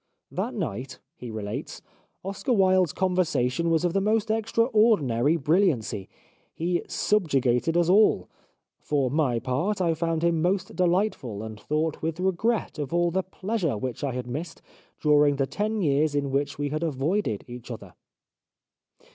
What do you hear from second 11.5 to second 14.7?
thought with regret of all the pleasure which I had missed